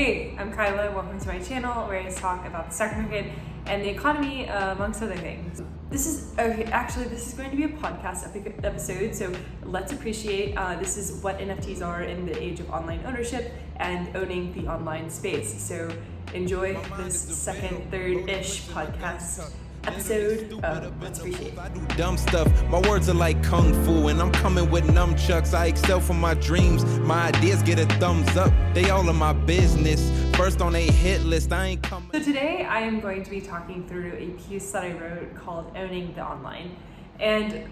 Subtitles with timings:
[0.00, 0.92] Hey, I'm Kyla.
[0.92, 3.26] Welcome to my channel where I talk about the stock market
[3.66, 5.60] and the economy, uh, amongst other things.
[5.90, 6.64] This is okay.
[6.72, 9.30] Actually, this is going to be a podcast epi- episode, so
[9.62, 14.16] let's appreciate uh, this is what NFTs are in the age of online ownership and
[14.16, 15.52] owning the online space.
[15.62, 15.90] So
[16.32, 19.52] enjoy this second, third-ish podcast
[19.84, 20.60] episode.
[20.64, 21.58] Um, let's appreciate.
[21.58, 22.48] I do dumb stuff.
[22.68, 25.54] My words are like kung fu, and I'm coming with nunchucks.
[25.54, 26.84] I excel for my dreams.
[27.00, 28.52] My ideas get a thumbs up.
[28.74, 30.10] They all in my business.
[30.36, 31.52] First on a hit list.
[31.52, 32.10] I ain't coming.
[32.12, 35.72] So today I am going to be talking through a piece that I wrote called
[35.76, 36.76] Owning the Online.
[37.18, 37.68] And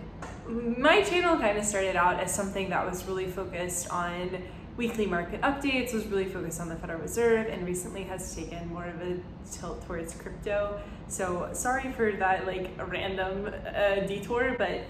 [0.48, 4.42] my channel kind of started out as something that was really focused on
[4.78, 8.86] weekly market updates, was really focused on the Federal Reserve, and recently has taken more
[8.86, 9.18] of a
[9.50, 10.80] tilt towards crypto.
[11.08, 14.82] So sorry for that like random uh, detour, but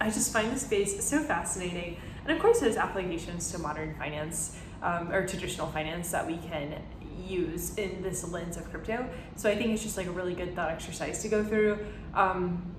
[0.00, 1.96] I just find the space so fascinating.
[2.24, 6.80] And of course, there's applications to modern finance um, or traditional finance that we can
[7.26, 9.08] use in this lens of crypto.
[9.34, 11.84] So I think it's just like a really good thought exercise to go through.
[12.14, 12.75] Um,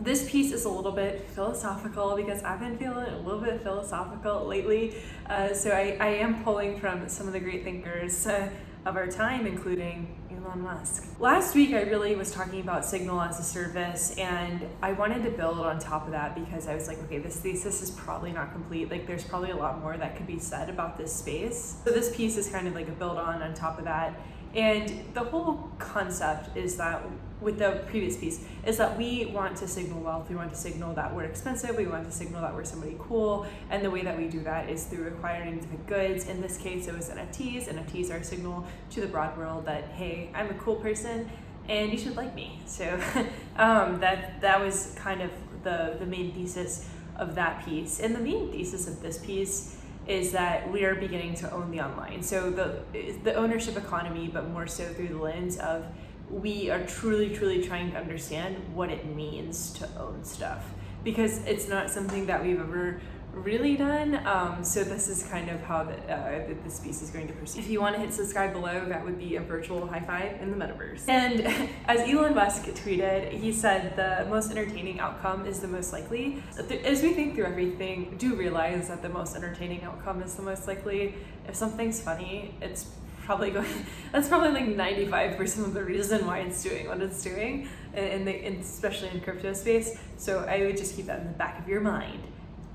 [0.00, 4.46] this piece is a little bit philosophical because I've been feeling a little bit philosophical
[4.46, 4.94] lately.
[5.28, 8.48] Uh, so I, I am pulling from some of the great thinkers uh,
[8.86, 11.06] of our time, including Elon Musk.
[11.18, 15.30] Last week, I really was talking about Signal as a service, and I wanted to
[15.30, 18.52] build on top of that because I was like, okay, this thesis is probably not
[18.52, 18.90] complete.
[18.90, 21.76] Like, there's probably a lot more that could be said about this space.
[21.84, 24.18] So, this piece is kind of like a build on on top of that.
[24.54, 27.02] And the whole concept is that
[27.40, 30.28] with the previous piece is that we want to signal wealth.
[30.28, 31.76] We want to signal that we're expensive.
[31.76, 33.46] We want to signal that we're somebody cool.
[33.70, 36.28] And the way that we do that is through acquiring different goods.
[36.28, 37.68] In this case, it was NFTs.
[37.68, 41.30] NFTs are a signal to the broad world that, hey, I'm a cool person
[41.68, 42.60] and you should like me.
[42.66, 43.00] So
[43.56, 45.30] um, that, that was kind of
[45.62, 48.00] the, the main thesis of that piece.
[48.00, 49.76] And the main thesis of this piece
[50.10, 52.22] is that we are beginning to own the online.
[52.22, 52.82] So the
[53.22, 55.86] the ownership economy, but more so through the lens of
[56.28, 60.64] we are truly, truly trying to understand what it means to own stuff
[61.02, 63.00] because it's not something that we've ever
[63.32, 64.26] really done.
[64.26, 67.60] Um, so this is kind of how the, uh, this piece is going to proceed.
[67.60, 70.50] If you want to hit subscribe below, that would be a virtual high five in
[70.50, 71.08] the metaverse.
[71.08, 71.40] And
[71.86, 76.42] as Elon Musk tweeted, he said the most entertaining outcome is the most likely.
[76.84, 80.66] As we think through everything, do realize that the most entertaining outcome is the most
[80.66, 81.14] likely.
[81.46, 82.86] If something's funny, it's
[83.24, 83.68] probably going
[84.12, 88.34] that's probably like 95% of the reason why it's doing what it's doing in the
[88.46, 91.80] especially in crypto space so i would just keep that in the back of your
[91.80, 92.20] mind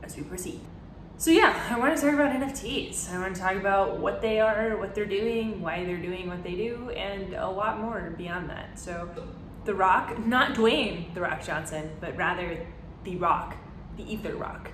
[0.06, 0.60] as we proceed
[1.18, 4.40] so yeah i want to talk about nfts i want to talk about what they
[4.40, 8.50] are what they're doing why they're doing what they do and a lot more beyond
[8.50, 9.10] that so
[9.66, 12.66] the rock not dwayne the rock johnson but rather
[13.04, 13.56] the rock
[13.98, 14.70] the ether rock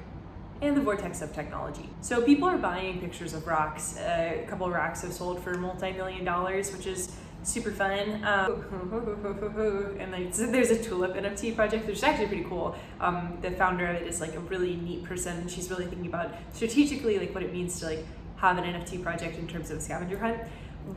[0.62, 1.90] and the vortex of technology.
[2.02, 3.98] So people are buying pictures of rocks.
[3.98, 8.24] Uh, a couple of rocks have sold for multi-million dollars, which is super fun.
[8.24, 8.64] Um,
[10.00, 12.76] and like, so there's a tulip NFT project, which is actually pretty cool.
[13.00, 15.38] Um, the founder of it is like a really neat person.
[15.38, 18.06] and She's really thinking about strategically like what it means to like
[18.38, 20.40] have an NFT project in terms of a scavenger hunt.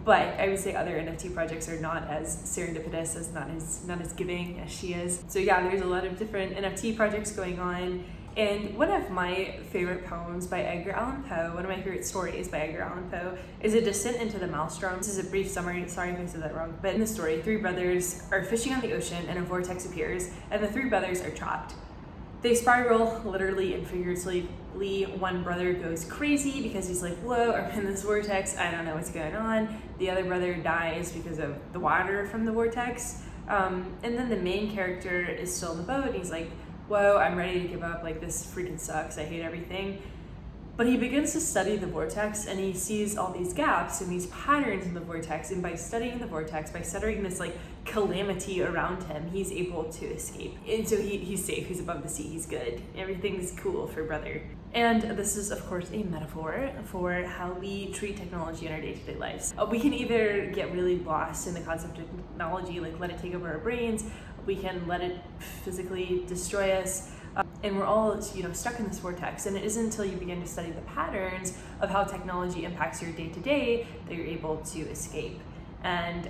[0.05, 4.01] But I would say other NFT projects are not as serendipitous, as not as not
[4.01, 5.23] as giving as she is.
[5.29, 8.03] So yeah, there's a lot of different NFT projects going on
[8.37, 12.49] and one of my favorite poems by Edgar Allan Poe, one of my favorite stories
[12.49, 14.99] by Edgar Allan Poe, is A Descent into the Maelstrom.
[14.99, 17.41] This is a brief summary, sorry if I said that wrong, but in the story,
[17.43, 21.23] three brothers are fishing on the ocean and a vortex appears, and the three brothers
[21.23, 21.75] are trapped.
[22.43, 24.49] They spiral literally and figuratively.
[25.19, 28.97] One brother goes crazy because he's like, Whoa, I'm in this vortex, I don't know
[28.97, 29.81] what's going on.
[29.99, 33.23] The other brother dies because of the water from the vortex.
[33.49, 36.51] Um, and then the main character is still in the boat, and he's like,
[36.89, 40.03] whoa, I'm ready to give up, like this freaking sucks, I hate everything.
[40.77, 44.27] But he begins to study the vortex and he sees all these gaps and these
[44.27, 45.53] patterns in the vortex.
[45.53, 50.07] And by studying the vortex, by studying this like calamity around him, he's able to
[50.07, 50.57] escape.
[50.69, 52.83] And so he, he's safe, he's above the sea, he's good.
[52.97, 54.43] Everything's cool for brother.
[54.73, 58.95] And this is, of course, a metaphor for how we treat technology in our day
[58.95, 59.55] to day lives.
[59.57, 63.19] Uh, we can either get really lost in the concept of technology, like let it
[63.19, 64.05] take over our brains,
[64.47, 65.19] we can let it
[65.65, 67.11] physically destroy us.
[67.37, 70.17] Um, and we're all you know stuck in this vortex and it isn't until you
[70.17, 74.27] begin to study the patterns of how technology impacts your day to day that you're
[74.27, 75.41] able to escape
[75.83, 76.29] and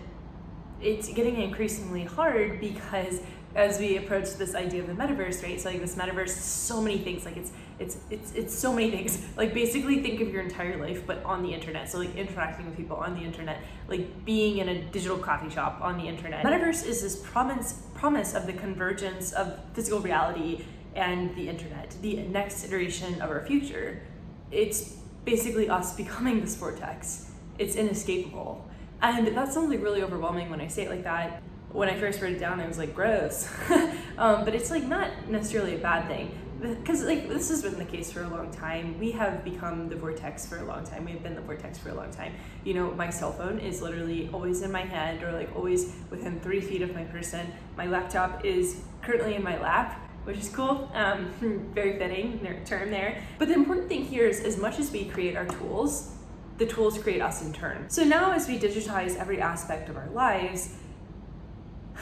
[0.80, 3.20] it's getting increasingly hard because
[3.54, 5.60] as we approach this idea of the metaverse, right?
[5.60, 7.24] So like this metaverse, so many things.
[7.24, 9.20] Like it's it's it's it's so many things.
[9.36, 11.90] Like basically think of your entire life, but on the internet.
[11.90, 15.80] So like interacting with people on the internet, like being in a digital coffee shop
[15.80, 16.44] on the internet.
[16.44, 22.16] Metaverse is this promise promise of the convergence of physical reality and the internet, the
[22.16, 24.02] next iteration of our future.
[24.50, 28.66] It's basically us becoming this vortex it's inescapable.
[29.02, 31.42] And that sounds like really overwhelming when I say it like that.
[31.70, 33.48] When I first wrote it down, I was like, gross.
[34.18, 36.30] um, but it's like not necessarily a bad thing
[36.64, 38.98] because like this has been the case for a long time.
[38.98, 41.04] We have become the vortex for a long time.
[41.04, 42.34] We've been the vortex for a long time.
[42.64, 46.40] You know my cell phone is literally always in my hand or like always within
[46.40, 47.46] three feet of my person.
[47.76, 50.90] My laptop is currently in my lap which is cool.
[50.94, 51.30] Um,
[51.74, 53.22] very fitting term there.
[53.38, 56.14] But the important thing here is as much as we create our tools
[56.56, 57.90] the tools create us in turn.
[57.90, 60.76] So now as we digitize every aspect of our lives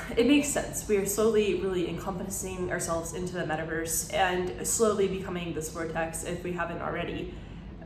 [0.16, 0.86] it makes sense.
[0.88, 6.42] We are slowly really encompassing ourselves into the metaverse and slowly becoming this vortex if
[6.42, 7.34] we haven't already.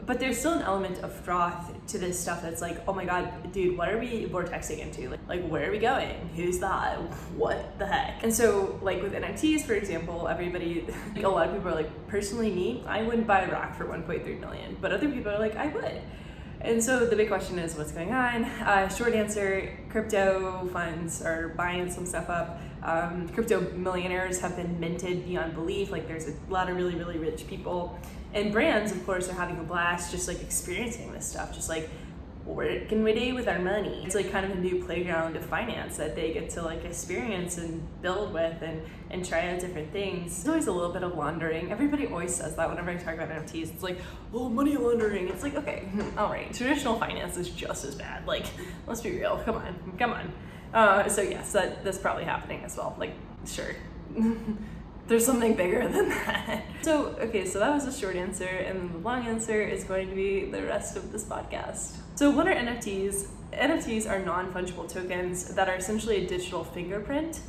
[0.04, 3.52] But there's still an element of froth to this stuff that's like, oh my god,
[3.52, 5.10] dude, what are we vortexing into?
[5.10, 6.14] Like, like where are we going?
[6.36, 6.96] Who's that?
[7.34, 8.22] What the heck?
[8.22, 12.06] And so, like with NFTs, for example, everybody, like a lot of people are like,
[12.06, 15.56] personally, me, I wouldn't buy a rock for 1.3 million, but other people are like,
[15.56, 16.02] I would.
[16.66, 18.44] And so the big question is what's going on?
[18.44, 22.60] Uh, short answer crypto funds are buying some stuff up.
[22.82, 25.92] Um, crypto millionaires have been minted beyond belief.
[25.92, 27.96] Like there's a lot of really, really rich people.
[28.34, 31.88] And brands, of course, are having a blast just like experiencing this stuff, just like
[32.46, 34.02] what can we do with our money?
[34.06, 37.58] It's like kind of a new playground of finance that they get to like experience
[37.58, 40.44] and build with and, and try out different things.
[40.44, 41.72] There's always a little bit of laundering.
[41.72, 43.74] Everybody always says that whenever I talk about NFTs.
[43.74, 43.98] It's like,
[44.32, 45.28] oh, money laundering.
[45.28, 48.26] It's like, okay, all right, traditional finance is just as bad.
[48.28, 48.46] Like,
[48.86, 49.42] let's be real.
[49.44, 50.32] Come on, come on.
[50.72, 52.94] Uh, so yes, that, that's probably happening as well.
[52.98, 53.14] Like,
[53.44, 53.74] sure.
[55.06, 56.64] there's something bigger than that.
[56.82, 60.14] So, okay, so that was the short answer, and the long answer is going to
[60.14, 61.96] be the rest of this podcast.
[62.14, 63.26] So, what are NFTs?
[63.52, 67.40] NFTs are non fungible tokens that are essentially a digital fingerprint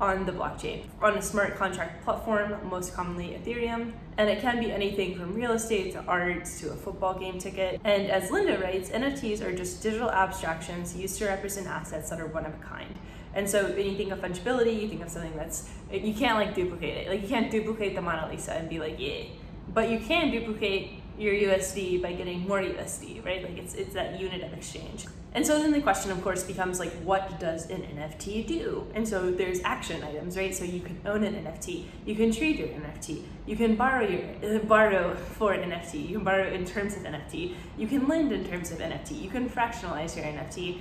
[0.00, 3.92] on the blockchain on a smart contract platform, most commonly Ethereum.
[4.16, 7.80] And it can be anything from real estate to art to a football game ticket.
[7.84, 12.26] And as Linda writes, NFTs are just digital abstractions used to represent assets that are
[12.26, 12.94] one of a kind.
[13.34, 16.54] And so when you think of fungibility, you think of something that's, you can't like
[16.54, 17.08] duplicate it.
[17.08, 19.24] Like you can't duplicate the Mona Lisa and be like, yeah.
[19.72, 23.42] But you can duplicate your USD by getting more USD, right?
[23.42, 25.06] Like it's it's that unit of exchange.
[25.32, 28.86] And so then the question, of course, becomes like, what does an NFT do?
[28.94, 30.54] And so there's action items, right?
[30.54, 34.22] So you can own an NFT, you can trade your NFT, you can borrow your
[34.44, 38.32] uh, borrow for an NFT, you can borrow in terms of NFT, you can lend
[38.32, 40.78] in terms of NFT, you can fractionalize your NFT.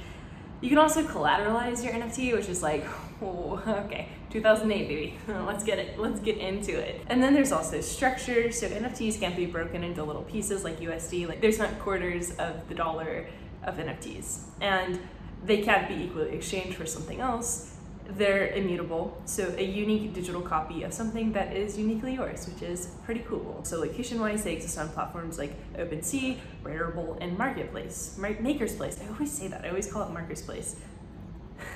[0.64, 2.86] You can also collateralize your NFT, which is like,
[3.22, 5.18] oh, okay, 2008, baby.
[5.28, 6.00] Let's get it.
[6.00, 7.02] Let's get into it.
[7.08, 8.50] And then there's also structure.
[8.50, 11.28] So NFTs can't be broken into little pieces like USD.
[11.28, 13.28] Like there's not quarters of the dollar
[13.64, 15.02] of NFTs, and
[15.44, 17.73] they can't be equally exchanged for something else
[18.10, 19.22] they're immutable.
[19.26, 23.62] So a unique digital copy of something that is uniquely yours, which is pretty cool.
[23.64, 28.18] So location wise, they exist on platforms like OpenSea, Rarible, and Marketplace.
[28.18, 29.00] Maker's Place.
[29.04, 29.66] I always say that.
[29.66, 30.44] I always call it Marketplace.
[30.44, 30.76] Place.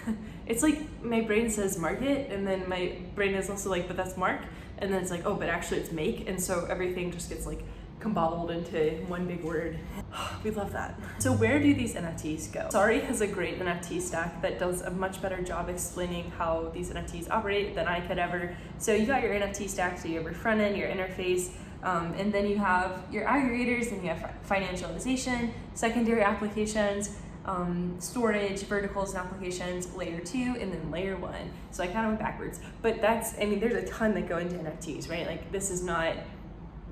[0.46, 4.18] it's like my brain says market, and then my brain is also like, but that's
[4.18, 4.42] mark,
[4.80, 7.64] and then it's like, oh, but actually it's make, and so everything just gets like
[8.08, 9.78] combobbled into one big word.
[10.44, 11.00] we love that.
[11.20, 12.70] So where do these NFTs go?
[12.72, 16.90] Sorry has a great NFT stack that does a much better job explaining how these
[16.90, 18.56] NFTs operate than I could ever.
[18.78, 21.50] So you got your NFT stack, so you have your front end, your interface,
[21.84, 27.18] um, and then you have your aggregators, and you have financialization, secondary applications,
[27.48, 31.50] um, storage, verticals and applications, layer two, and then layer one.
[31.72, 32.60] So I kind of went backwards.
[32.82, 35.26] But that's, I mean, there's a ton that go into NFTs, right?
[35.26, 36.16] Like this is not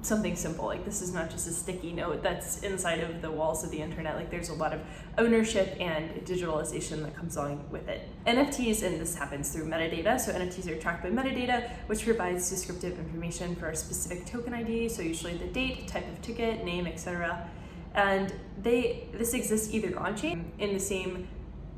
[0.05, 3.63] something simple like this is not just a sticky note that's inside of the walls
[3.63, 4.79] of the internet like there's a lot of
[5.17, 8.07] ownership and digitalization that comes along with it.
[8.27, 12.97] Nfts and this happens through metadata so nfts are tracked by metadata which provides descriptive
[12.99, 17.49] information for a specific token id so usually the date type of ticket name etc
[17.95, 21.27] and they this exists either on chain in the same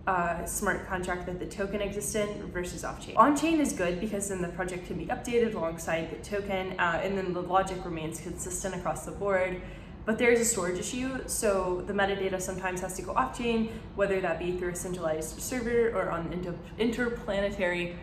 [0.07, 3.15] uh, smart contract that the token exists in versus off-chain.
[3.17, 7.17] On-chain is good because then the project can be updated alongside the token, uh, and
[7.17, 9.61] then the logic remains consistent across the board.
[10.05, 14.21] But there is a storage issue, so the metadata sometimes has to go off-chain, whether
[14.21, 17.97] that be through a centralized server or on inter- interplanetary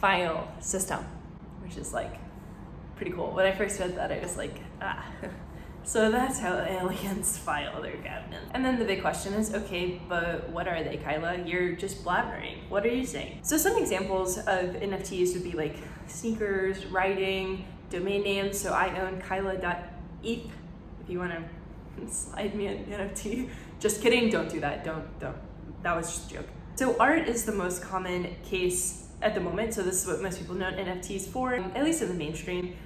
[0.00, 1.04] file system,
[1.60, 2.14] which is like
[2.94, 3.32] pretty cool.
[3.32, 5.04] When I first read that, I was like, ah.
[5.88, 8.44] So that's how aliens file their cabinets.
[8.52, 11.38] And then the big question is, okay, but what are they, Kyla?
[11.46, 12.68] You're just blabbering.
[12.68, 13.38] What are you saying?
[13.40, 15.76] So some examples of NFTs would be like
[16.06, 18.60] sneakers, writing, domain names.
[18.60, 19.80] So I own Kyla.eth
[20.22, 20.40] if
[21.08, 23.48] you want to slide me an NFT.
[23.80, 24.84] Just kidding, don't do that.
[24.84, 25.38] Don't, don't.
[25.82, 26.48] That was just a joke.
[26.74, 29.72] So art is the most common case at the moment.
[29.72, 32.76] So this is what most people know NFTs for, at least in the mainstream.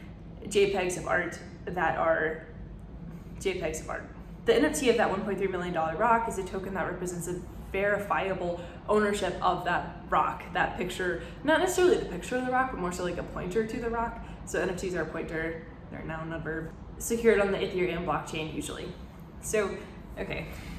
[0.46, 2.46] JPEGs of art that are
[3.42, 4.08] JPEGs of art.
[4.44, 7.40] The NFT of that $1.3 million rock is a token that represents a
[7.72, 12.80] verifiable ownership of that rock, that picture, not necessarily the picture of the rock, but
[12.80, 14.24] more so like a pointer to the rock.
[14.44, 18.54] So NFTs are a pointer, they're now not a verb, secured on the Ethereum blockchain
[18.54, 18.92] usually.
[19.40, 19.76] So,
[20.18, 20.46] okay.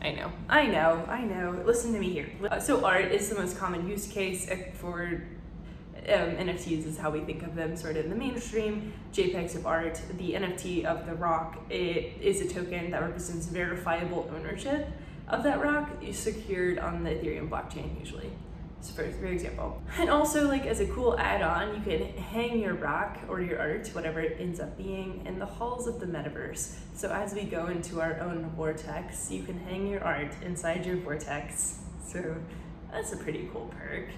[0.00, 1.62] I know, I know, I know.
[1.64, 2.30] Listen to me here.
[2.60, 5.24] So, art is the most common use case uh, for
[6.08, 8.92] um, NFTs is how we think of them sort of in the mainstream.
[9.12, 14.30] JPEGs of art, the NFT of the rock, it is a token that represents verifiable
[14.34, 14.88] ownership
[15.28, 18.30] of that rock is secured on the Ethereum blockchain usually.
[18.80, 19.82] So for, for example.
[19.98, 23.88] And also like as a cool add-on, you can hang your rock or your art,
[23.88, 26.76] whatever it ends up being, in the halls of the metaverse.
[26.94, 30.96] So as we go into our own vortex, you can hang your art inside your
[30.96, 31.80] vortex.
[32.06, 32.36] So
[32.90, 34.08] that's a pretty cool perk.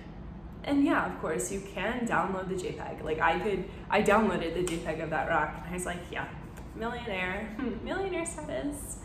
[0.64, 3.02] And yeah, of course, you can download the JPEG.
[3.02, 6.28] Like I could, I downloaded the JPEG of that rock, and I was like, yeah,
[6.76, 8.98] millionaire, millionaire status.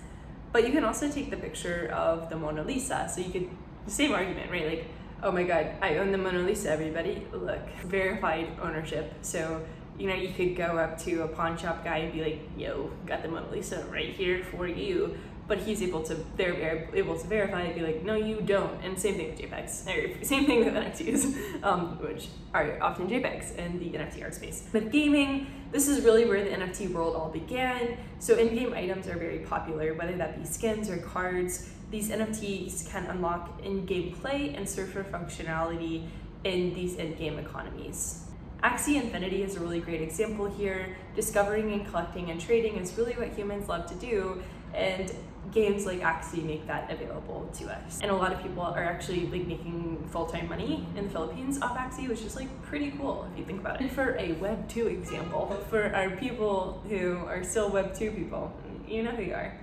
[0.51, 3.09] But you can also take the picture of the Mona Lisa.
[3.13, 3.49] So you could,
[3.87, 4.65] same argument, right?
[4.65, 4.85] Like,
[5.23, 7.25] oh my God, I own the Mona Lisa, everybody.
[7.33, 9.13] Look, verified ownership.
[9.21, 9.65] So,
[9.97, 12.91] you know, you could go up to a pawn shop guy and be like, yo,
[13.05, 17.27] got the Mona Lisa right here for you but he's able to they're able to
[17.27, 18.83] verify and be like no you don't.
[18.83, 23.55] And same thing with jpegs or same thing with nfts um, which are often jpegs
[23.55, 24.67] in the nft art space.
[24.73, 27.97] With gaming this is really where the nft world all began.
[28.19, 31.69] So in-game items are very popular whether that be skins or cards.
[31.91, 36.07] These nfts can unlock in-game play and serve for functionality
[36.43, 38.25] in these in-game economies.
[38.63, 40.95] Axie Infinity is a really great example here.
[41.15, 44.41] Discovering and collecting and trading is really what humans love to do,
[44.73, 45.13] and
[45.51, 47.99] games like Axie make that available to us.
[48.01, 51.77] And a lot of people are actually like making full-time money in the Philippines off
[51.77, 53.81] Axie, which is like pretty cool if you think about it.
[53.81, 58.53] And for a Web 2 example, for our people who are still Web 2 people,
[58.87, 59.53] you know who you are.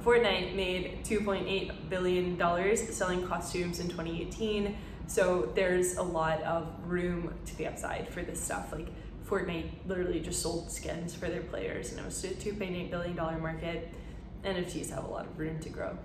[0.00, 4.76] Fortnite made $2.8 billion selling costumes in 2018.
[5.06, 8.72] So there's a lot of room to the upside for this stuff.
[8.72, 8.88] Like
[9.28, 13.90] Fortnite literally just sold skins for their players and it was a $2.8 billion market
[14.44, 15.96] NFTs have a lot of room to grow.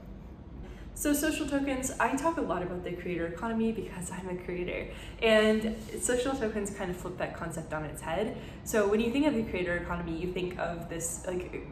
[1.00, 4.88] So social tokens, I talk a lot about the creator economy because I'm a creator.
[5.22, 8.38] And social tokens kind of flip that concept on its head.
[8.65, 11.65] So when you think of the creator economy, you think of this like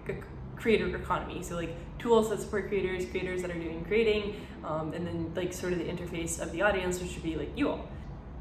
[0.55, 1.43] creator economy.
[1.43, 5.51] So like tools that support creators, creators that are doing creating, um, and then like
[5.51, 7.89] sort of the interface of the audience, which would be like you all.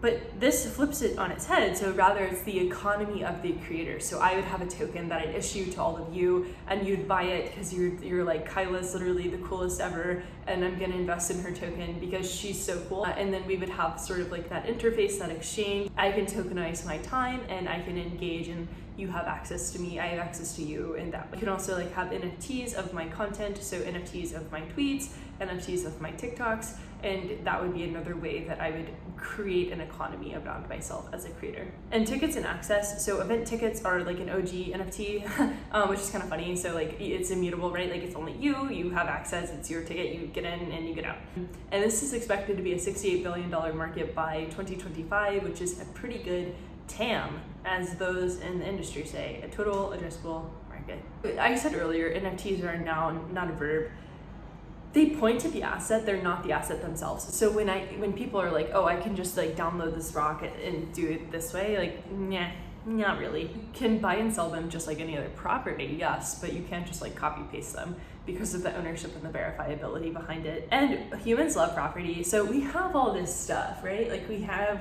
[0.01, 1.77] But this flips it on its head.
[1.77, 3.99] So rather, it's the economy of the creator.
[3.99, 7.09] So I would have a token that I'd issue to all of you, and you'd
[7.09, 11.31] buy it because you're you're like Kyla's literally the coolest ever, and I'm gonna invest
[11.31, 13.05] in her token because she's so cool.
[13.05, 15.91] Uh, and then we would have sort of like that interface, that exchange.
[15.97, 19.99] I can tokenize my time, and I can engage and you have access to me,
[19.99, 21.29] I have access to you in that.
[21.33, 25.09] You can also like have NFTs of my content, so NFTs of my tweets,
[25.41, 26.77] NFTs of my TikToks,
[27.07, 31.25] and that would be another way that I would create an economy around myself as
[31.25, 31.67] a creator.
[31.93, 36.11] And tickets and access, so event tickets are like an OG NFT, um, which is
[36.11, 36.57] kind of funny.
[36.57, 37.91] So like it's immutable, right?
[37.91, 40.95] Like it's only you, you have access, it's your ticket, you get in and you
[40.95, 41.19] get out.
[41.37, 45.85] And this is expected to be a $68 billion market by 2025, which is a
[45.87, 46.55] pretty good
[46.89, 51.03] TAM, as those in the industry say, a total addressable market.
[51.39, 53.91] I said earlier, NFTs are now not a verb
[54.97, 57.23] they point to the asset they're not the asset themselves.
[57.37, 60.43] So when i when people are like oh i can just like download this rock
[60.43, 62.51] and do it this way like yeah
[62.87, 63.51] not really.
[63.75, 67.03] Can buy and sell them just like any other property yes but you can't just
[67.03, 70.67] like copy paste them because of the ownership and the verifiability behind it.
[70.73, 74.09] And humans love property so we have all this stuff right?
[74.11, 74.81] Like we have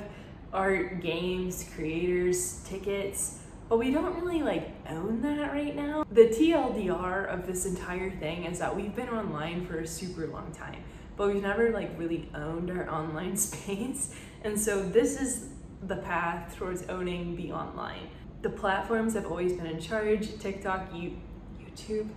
[0.53, 6.05] art games creators tickets but we don't really like own that right now.
[6.11, 10.51] The TLDR of this entire thing is that we've been online for a super long
[10.51, 10.83] time,
[11.17, 14.15] but we've never like really owned our online space.
[14.43, 15.49] And so this is
[15.87, 18.09] the path towards owning the online.
[18.41, 22.09] The platforms have always been in charge TikTok, YouTube,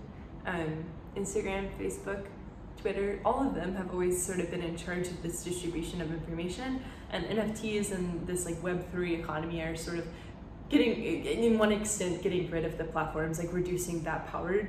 [0.45, 2.27] um, Instagram, Facebook,
[2.79, 6.11] Twitter, all of them have always sort of been in charge of this distribution of
[6.13, 6.81] information.
[7.11, 10.07] And NFTs and this like Web3 economy are sort of
[10.69, 14.67] getting in one extent getting rid of the platforms like reducing that power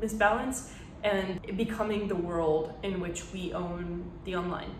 [0.00, 0.70] misbalance
[1.02, 4.74] and becoming the world in which we own the online.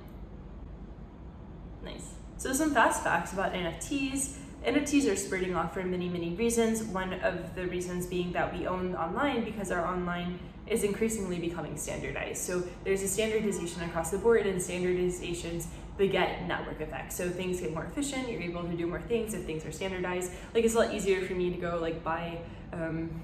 [1.83, 2.11] Nice.
[2.37, 6.83] So some fast facts about nfts nfts are spreading off for many many reasons.
[6.83, 11.77] One of the reasons being that we own online because our online is increasingly becoming
[11.77, 12.43] standardized.
[12.43, 15.67] So there's a standardization across the board and standardizations
[16.01, 17.15] beget network effects.
[17.15, 20.33] So things get more efficient, you're able to do more things if things are standardized.
[20.55, 22.39] Like it's a lot easier for me to go like buy
[22.73, 23.23] um,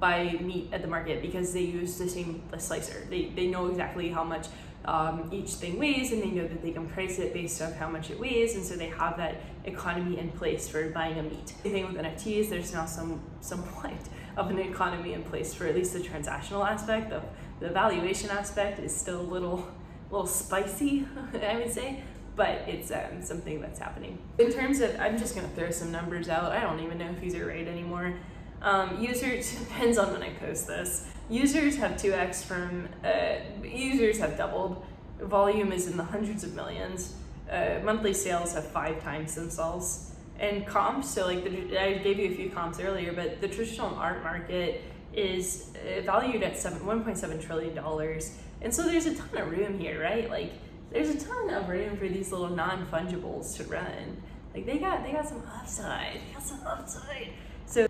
[0.00, 3.06] buy meat at the market because they use the same slicer.
[3.10, 4.46] They, they know exactly how much
[4.86, 7.90] um, each thing weighs and they know that they can price it based on how
[7.90, 11.52] much it weighs and so they have that economy in place for buying a meat.
[11.62, 13.92] The thing with NFTs, there's now some somewhat
[14.38, 17.10] of an economy in place for at least the transactional aspect.
[17.10, 17.20] The,
[17.60, 19.68] the valuation aspect is still a little,
[20.10, 21.06] little spicy,
[21.42, 22.02] I would say,
[22.36, 24.18] but it's um, something that's happening.
[24.38, 26.52] In terms of, I'm just gonna throw some numbers out.
[26.52, 28.14] I don't even know if these are right anymore.
[28.62, 31.06] Um, users depends on when I post this.
[31.28, 34.84] Users have 2x from uh, users have doubled.
[35.20, 37.14] Volume is in the hundreds of millions.
[37.50, 40.12] Uh, monthly sales have five times themselves.
[40.38, 43.94] And comps, so like the, I gave you a few comps earlier, but the traditional
[43.96, 48.38] art market is uh, valued at seven, 1.7 trillion dollars.
[48.62, 50.28] And so there's a ton of room here, right?
[50.28, 50.52] Like
[50.90, 54.22] there's a ton of room for these little non-fungibles to run.
[54.54, 56.16] Like they got they got some upside.
[56.16, 57.32] They got some upside.
[57.66, 57.86] So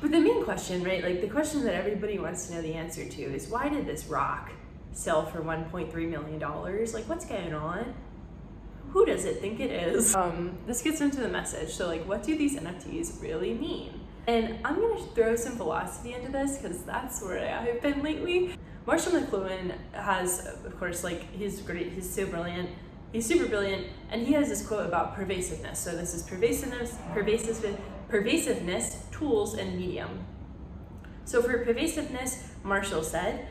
[0.00, 3.04] but the main question, right, like the question that everybody wants to know the answer
[3.06, 4.50] to is why did this rock
[4.92, 6.40] sell for $1.3 million?
[6.40, 7.94] Like, what's going on?
[8.90, 10.14] Who does it think it is?
[10.14, 11.70] Um, this gets into the message.
[11.70, 14.00] So, like, what do these NFTs really mean?
[14.26, 18.54] And I'm gonna throw some philosophy into this because that's where I've been lately.
[18.86, 22.70] Marshall McLuhan has, of course, like, he's great, he's so brilliant
[23.12, 27.76] he's super brilliant and he has this quote about pervasiveness so this is pervasiveness pervasive
[28.10, 30.26] pervasiveness, tools, and medium.
[31.24, 33.46] So for pervasiveness, Marshall said,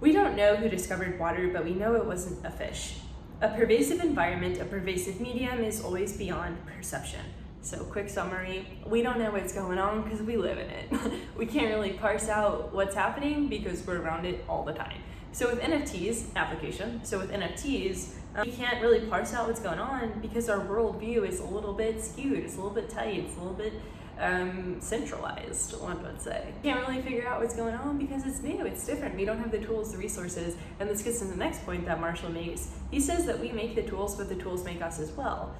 [0.00, 3.00] we don't know who discovered water, but we know it wasn't a fish.
[3.42, 7.20] A pervasive environment, a pervasive medium is always beyond perception.
[7.68, 11.12] So, quick summary we don't know what's going on because we live in it.
[11.36, 15.02] we can't really parse out what's happening because we're around it all the time.
[15.32, 19.80] So, with NFTs, application, so with NFTs, um, we can't really parse out what's going
[19.80, 23.36] on because our worldview is a little bit skewed, it's a little bit tight, it's
[23.36, 23.74] a little bit
[24.18, 26.54] um, centralized, one would say.
[26.62, 29.14] Can't really figure out what's going on because it's new, it's different.
[29.14, 32.00] We don't have the tools, the resources, and this gets to the next point that
[32.00, 32.70] Marshall makes.
[32.90, 35.54] He says that we make the tools, but the tools make us as well.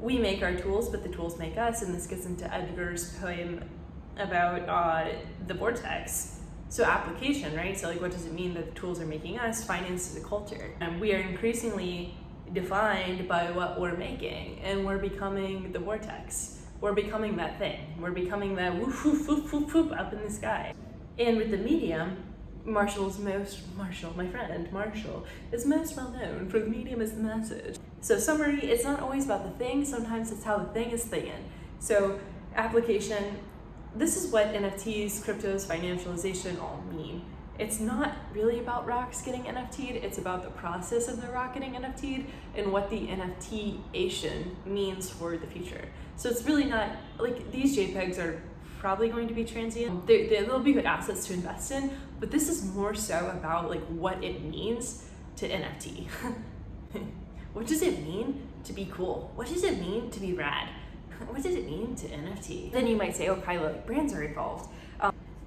[0.00, 3.62] We make our tools, but the tools make us, and this gets into Edgar's poem
[4.16, 5.12] about uh,
[5.46, 6.40] the vortex.
[6.68, 7.78] So application, right?
[7.78, 9.64] So like, what does it mean that the tools are making us?
[9.64, 12.14] Finance is a culture, and we are increasingly
[12.52, 17.78] defined by what we're making, and we're becoming the vortex we're becoming that thing.
[18.00, 20.74] We're becoming that woof woof woof woof woof up in the sky.
[21.18, 22.16] And with the medium,
[22.64, 27.20] Marshall's most Marshall, my friend Marshall, is most well known for the medium as the
[27.20, 27.76] message.
[28.00, 29.84] So summary, it's not always about the thing.
[29.84, 31.50] Sometimes it's how the thing is thinking.
[31.78, 32.18] So
[32.54, 33.38] application.
[33.94, 37.22] This is what NFTs, cryptos, financialization all mean
[37.60, 41.74] it's not really about rocks getting NFT'd, it's about the process of the rock getting
[41.74, 45.84] NFT'd and what the NFTation means for the future.
[46.16, 48.42] So it's really not like these JPEGs are
[48.78, 50.06] probably going to be transient.
[50.06, 53.68] They, they, will be good assets to invest in, but this is more so about
[53.68, 55.04] like what it means
[55.36, 56.06] to NFT.
[57.52, 59.30] what does it mean to be cool?
[59.34, 60.68] What does it mean to be rad?
[61.26, 62.72] What does it mean to NFT?
[62.72, 64.70] Then you might say, oh, Kyla, brands are involved.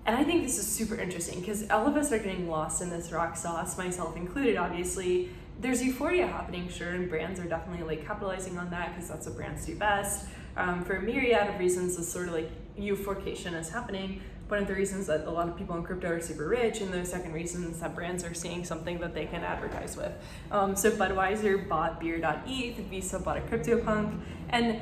[0.06, 2.90] And I think this is super interesting because all of us are getting lost in
[2.90, 5.30] this rock sauce, myself included, obviously.
[5.62, 9.38] There's euphoria happening, sure, and brands are definitely like capitalizing on that because that's what
[9.38, 10.28] brands do best.
[10.58, 14.22] Um, for a myriad of reasons, this sort of like euphorication is happening.
[14.48, 16.94] One of the reasons that a lot of people in crypto are super rich, and
[16.94, 20.12] the second reason is that brands are seeing something that they can advertise with.
[20.52, 24.82] Um, so Budweiser bought Beer.eth, Visa bought a CryptoPunk, and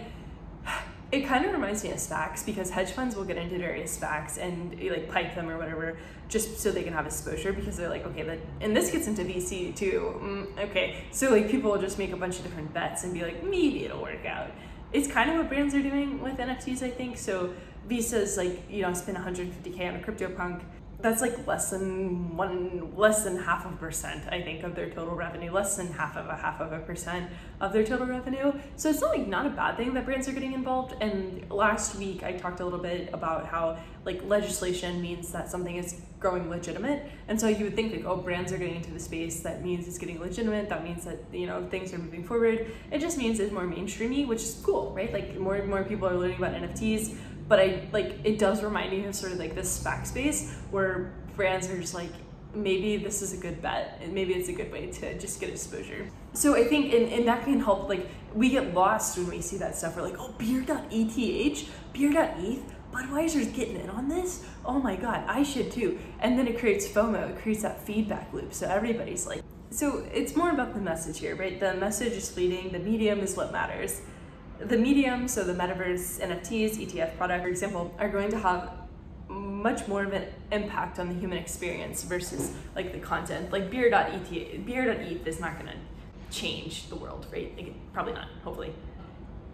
[1.12, 4.38] it kind of reminds me of SPACs because hedge funds will get into various SPACs
[4.38, 5.98] and like pipe them or whatever
[6.32, 9.22] just so they can have exposure because they're like, okay, that, and this gets into
[9.24, 10.16] VC too.
[10.22, 13.22] Mm, okay, so like people will just make a bunch of different bets and be
[13.22, 14.50] like, maybe it'll work out.
[14.94, 17.18] It's kind of what brands are doing with NFTs, I think.
[17.18, 17.54] So
[17.88, 20.62] Visa's like, you know, spend 150K on a CryptoPunk
[21.02, 24.90] that's like less than one less than half of a percent i think of their
[24.90, 27.30] total revenue less than half of a half of a percent
[27.62, 28.52] of their total revenue.
[28.76, 31.96] So it's not like not a bad thing that brands are getting involved and last
[31.96, 36.50] week i talked a little bit about how like legislation means that something is growing
[36.50, 39.64] legitimate and so you would think like oh brands are getting into the space that
[39.64, 42.72] means it's getting legitimate that means that you know things are moving forward.
[42.92, 45.14] It just means it's more mainstreamy which is cool right?
[45.14, 47.16] Like more and more people are learning about nfts
[47.52, 51.12] but I like it does remind me of sort of like this SPAC space where
[51.36, 52.12] brands are just like
[52.54, 55.50] maybe this is a good bet and maybe it's a good way to just get
[55.50, 56.08] exposure.
[56.32, 59.58] So I think and, and that can help like we get lost when we see
[59.58, 59.98] that stuff.
[59.98, 64.46] We're like, oh beer.eth, beer.eth, Budweiser's getting in on this.
[64.64, 66.00] Oh my god, I should too.
[66.22, 68.54] And then it creates FOMO, it creates that feedback loop.
[68.54, 71.60] So everybody's like so it's more about the message here, right?
[71.60, 74.02] The message is fleeting, the medium is what matters
[74.66, 78.72] the medium, so the metaverse, NFTs, ETF product, for example, are going to have
[79.28, 83.52] much more of an impact on the human experience versus like the content.
[83.52, 85.76] Like beer.eth, beer.eth is not gonna
[86.30, 87.54] change the world, right?
[87.56, 88.74] Like, probably not, hopefully.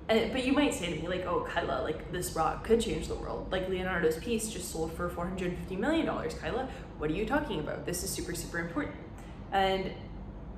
[0.10, 3.08] And, but you might say to me like, oh, Kyla, like this rock could change
[3.08, 3.52] the world.
[3.52, 6.34] Like Leonardo's piece just sold for 450 million dollars.
[6.36, 7.86] Kyla, what are you talking about?
[7.86, 8.96] This is super, super important.
[9.52, 9.92] And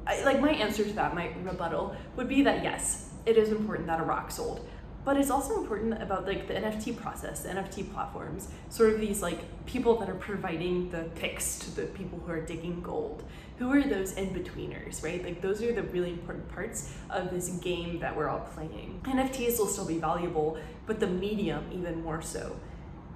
[0.06, 3.88] I, like my answer to that, my rebuttal would be that yes, it is important
[3.88, 4.68] that a rock sold
[5.06, 9.22] but it's also important about like the NFT process, the NFT platforms, sort of these
[9.22, 13.24] like people that are providing the picks to the people who are digging gold.
[13.58, 15.24] Who are those in betweeners, right?
[15.24, 19.02] Like those are the really important parts of this game that we're all playing.
[19.04, 22.56] NFTs will still be valuable, but the medium even more so.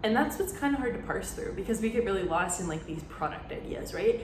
[0.04, 2.68] And that's what's kind of hard to parse through because we get really lost in
[2.68, 4.22] like these product ideas, right?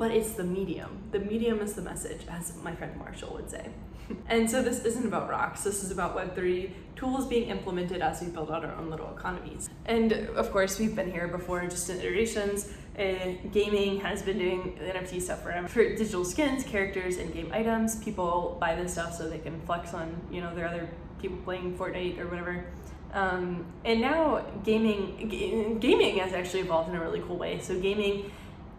[0.00, 1.02] But it's the medium.
[1.12, 3.68] The medium is the message, as my friend Marshall would say.
[4.28, 5.62] and so this isn't about rocks.
[5.62, 9.68] This is about Web3 tools being implemented as we build out our own little economies.
[9.84, 12.72] And of course, we've been here before, just in iterations.
[12.98, 18.02] Uh, gaming has been doing NFT stuff for, for digital skins, characters, and game items.
[18.02, 20.88] People buy this stuff so they can flex on, you know, their other
[21.20, 22.64] people playing Fortnite or whatever.
[23.12, 27.58] Um, and now gaming g- gaming has actually evolved in a really cool way.
[27.60, 28.30] So gaming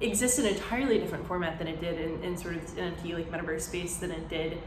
[0.02, 3.32] exists in an entirely different format than it did in, in sort of NFT like
[3.32, 4.58] metaverse space than it did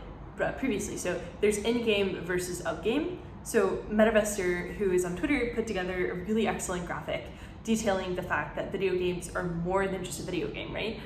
[0.41, 0.97] uh, previously.
[0.97, 3.21] So there's in-game versus of-game.
[3.43, 7.27] So Metavester, who is on Twitter, put together a really excellent graphic
[7.63, 11.01] detailing the fact that video games are more than just a video game, right?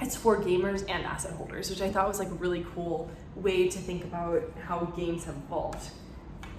[0.00, 3.68] It's for gamers and asset holders, which I thought was like a really cool way
[3.68, 5.90] to think about how games have evolved.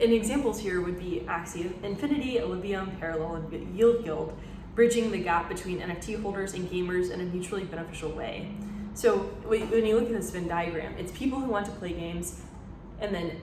[0.02, 4.38] And examples here would be Axie Infinity, Illuvium, Parallel, and Yield Guild,
[4.76, 8.52] bridging the gap between NFT holders and gamers in a mutually beneficial way.
[8.94, 12.42] So when you look at this Venn diagram, it's people who want to play games
[13.00, 13.40] and then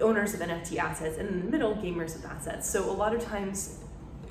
[0.00, 2.68] owners of NFT assets, and in the middle, gamers with assets.
[2.68, 3.78] So a lot of times,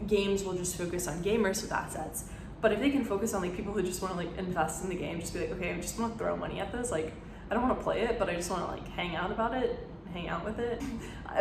[0.05, 2.25] games will just focus on gamers with assets.
[2.61, 4.89] But if they can focus on like people who just want to like invest in
[4.89, 6.91] the game, just be like, okay, I just want to throw money at this.
[6.91, 7.13] Like,
[7.49, 9.55] I don't want to play it, but I just want to like hang out about
[9.55, 9.79] it,
[10.13, 10.81] hang out with it.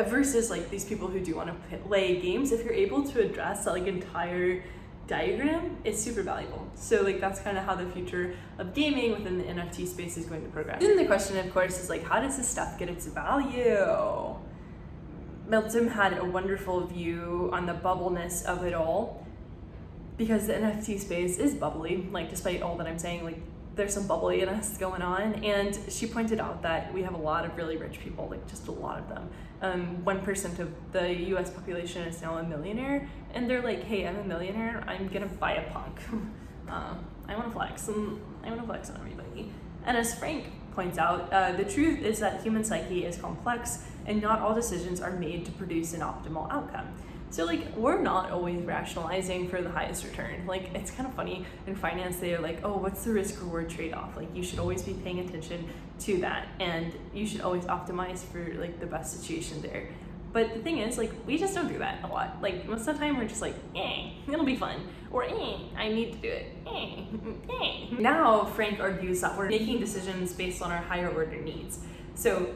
[0.06, 3.64] Versus like these people who do want to play games, if you're able to address
[3.64, 4.62] that like entire
[5.06, 6.66] diagram is super valuable.
[6.74, 10.26] So like that's kind of how the future of gaming within the NFT space is
[10.26, 10.80] going to progress.
[10.80, 14.36] Then the question of course is like how does this stuff get its value?
[15.48, 19.24] Meltem had a wonderful view on the bubbleness of it all
[20.16, 23.38] because the NFT space is bubbly, like despite all that I'm saying, like
[23.76, 25.44] there's some bubbliness going on.
[25.44, 28.66] And she pointed out that we have a lot of really rich people, like just
[28.68, 29.30] a lot of them.
[29.62, 34.16] Um, 1% of the US population is now a millionaire, and they're like, hey, I'm
[34.16, 36.00] a millionaire, I'm gonna buy a punk.
[36.68, 36.94] uh,
[37.28, 39.50] I wanna flex, and I wanna flex on everybody.
[39.84, 44.20] And as Frank points out, uh, the truth is that human psyche is complex, and
[44.20, 46.88] not all decisions are made to produce an optimal outcome.
[47.30, 50.46] So like we're not always rationalizing for the highest return.
[50.46, 54.16] Like it's kind of funny in finance they're like, "Oh, what's the risk reward trade-off?"
[54.16, 55.68] Like you should always be paying attention
[56.00, 59.88] to that and you should always optimize for like the best situation there.
[60.36, 62.42] But the thing is, like, we just don't do that a lot.
[62.42, 64.86] Like, most of the time, we're just like, eh, it'll be fun.
[65.10, 66.52] Or, eh, I need to do it.
[66.66, 67.04] Eh,
[67.48, 67.86] eh.
[67.98, 71.78] Now, Frank argues that we're making decisions based on our higher order needs.
[72.16, 72.54] So,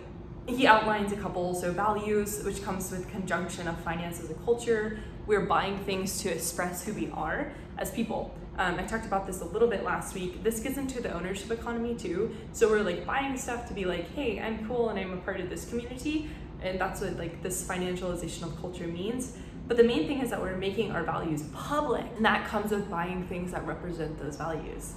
[0.56, 4.98] he outlines a couple so values which comes with conjunction of finance as a culture.
[5.26, 8.34] We're buying things to express who we are as people.
[8.58, 10.42] Um, i talked about this a little bit last week.
[10.42, 12.34] This gets into the ownership economy too.
[12.52, 15.40] So we're like buying stuff to be like hey i'm cool and i'm a part
[15.40, 16.30] of this community.
[16.62, 19.36] And that's what like this financialization of culture means.
[19.66, 22.90] But the main thing is that we're making our values public and that comes with
[22.90, 24.94] buying things that represent those values.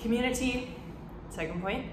[0.00, 0.74] Community
[1.30, 1.86] second point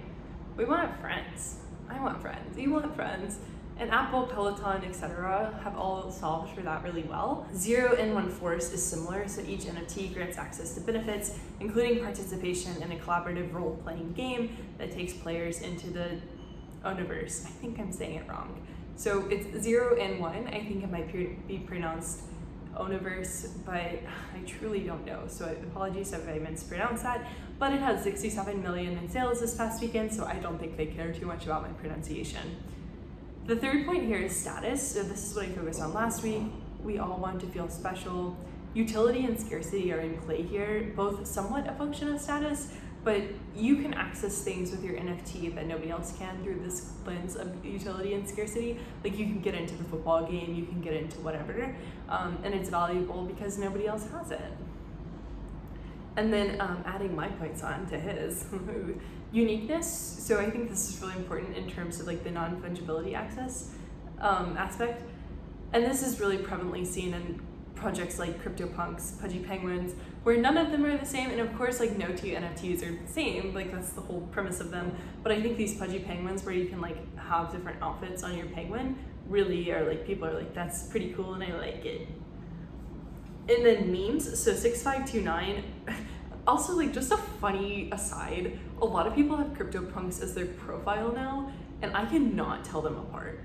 [0.56, 1.58] we want friends
[1.96, 2.58] I want friends.
[2.58, 3.40] You want friends.
[3.78, 5.60] And Apple, Peloton, etc.
[5.64, 7.46] have all solved for that really well.
[7.54, 12.82] Zero in one force is similar, so each NFT grants access to benefits, including participation
[12.82, 16.20] in a collaborative role playing game that takes players into the
[16.86, 17.46] Oniverse.
[17.46, 18.66] I think I'm saying it wrong.
[18.96, 20.48] So it's zero in one.
[20.48, 21.12] I think it might
[21.48, 22.22] be pronounced
[22.76, 25.24] Oniverse, but I truly don't know.
[25.28, 27.28] So apologies if I mispronounced that.
[27.58, 30.88] But it had 67 million in sales this past weekend, so I don't think they
[30.88, 32.58] care too much about my pronunciation.
[33.46, 34.94] The third point here is status.
[34.94, 36.42] So this is what I focused on last week.
[36.84, 38.36] We all want to feel special.
[38.74, 42.74] Utility and scarcity are in play here, both somewhat a function of status,
[43.06, 43.22] but
[43.56, 47.64] you can access things with your NFT that nobody else can through this lens of
[47.64, 48.80] utility and scarcity.
[49.04, 51.74] Like you can get into the football game, you can get into whatever,
[52.10, 54.52] um, and it's valuable because nobody else has it.
[56.18, 58.46] And then um, adding my points on to his
[59.32, 59.88] uniqueness.
[60.20, 63.72] So I think this is really important in terms of like the non fungibility access
[64.20, 65.04] um, aspect,
[65.74, 67.42] and this is really prevalently seen in
[67.76, 71.30] projects like CryptoPunks, Pudgy Penguins, where none of them are the same.
[71.30, 73.54] And of course, like no two NFTs are the same.
[73.54, 74.96] Like that's the whole premise of them.
[75.22, 78.48] But I think these Pudgy Penguins, where you can like have different outfits on your
[78.48, 78.98] penguin,
[79.28, 82.08] really are like people are like that's pretty cool and I like it.
[83.48, 84.40] And then memes.
[84.40, 85.64] So six five two nine.
[86.48, 91.12] Also, like just a funny aside, a lot of people have CryptoPunks as their profile
[91.12, 93.40] now, and I cannot tell them apart.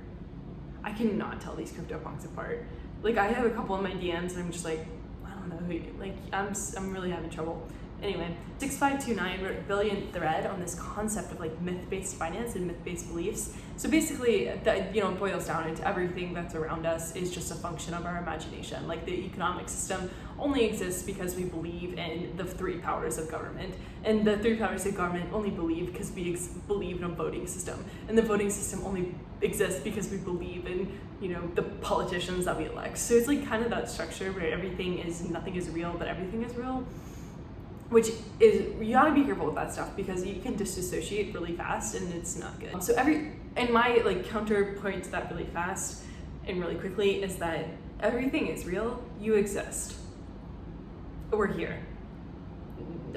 [0.84, 2.66] I cannot tell these CryptoPunks apart.
[3.02, 4.86] Like I have a couple in my DMs, and I'm just like,
[5.24, 5.80] I don't know who.
[5.98, 7.66] Like I'm, I'm really having trouble.
[8.02, 13.08] Anyway, 6529 wrote a brilliant thread on this concept of like myth-based finance and myth-based
[13.08, 13.54] beliefs.
[13.76, 17.54] So basically, that you know boils down into everything that's around us is just a
[17.54, 18.88] function of our imagination.
[18.88, 23.74] Like the economic system only exists because we believe in the three powers of government,
[24.04, 27.46] and the three powers of government only believe because we ex- believe in a voting
[27.46, 32.46] system, and the voting system only exists because we believe in you know the politicians
[32.46, 32.96] that we elect.
[32.96, 36.42] So it's like kind of that structure where everything is nothing is real, but everything
[36.42, 36.86] is real
[37.90, 41.94] which is you gotta be careful with that stuff because you can disassociate really fast
[41.96, 42.82] and it's not good.
[42.82, 46.04] So every and my like counterpoint to that really fast
[46.46, 47.66] and really quickly is that
[47.98, 49.02] everything is real.
[49.20, 49.94] You exist.
[51.30, 51.80] We're here.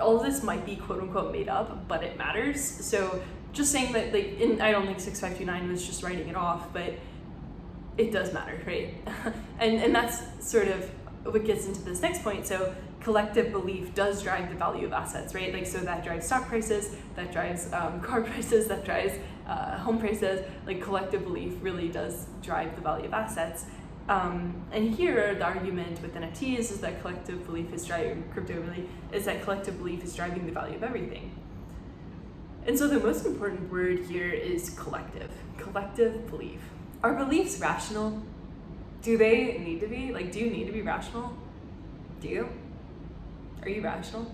[0.02, 2.60] All of this might be quote unquote made up, but it matters.
[2.64, 3.22] So
[3.54, 6.28] just saying that like in, I don't think six five two nine was just writing
[6.28, 6.96] it off, but
[7.98, 8.96] it does matter, right?
[9.60, 10.90] and and that's sort of
[11.24, 12.48] what gets into this next point.
[12.48, 15.54] So collective belief does drive the value of assets, right?
[15.54, 19.14] Like so that drives stock prices, that drives um, car prices, that drives
[19.48, 20.46] uh, home prices.
[20.66, 23.66] Like collective belief really does drive the value of assets.
[24.10, 28.90] Um, and here the argument with NFTs is that collective belief is driving crypto really
[29.14, 31.32] is that collective belief is driving the value of everything.
[32.66, 35.30] And so the most important word here is collective.
[35.58, 36.60] Collective belief.
[37.02, 38.22] Are beliefs rational?
[39.02, 40.14] Do they need to be?
[40.14, 41.34] Like, do you need to be rational?
[42.22, 42.50] Do you?
[43.64, 44.30] Are you rational?